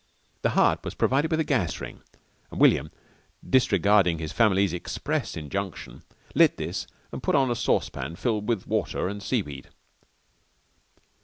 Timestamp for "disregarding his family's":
3.47-4.73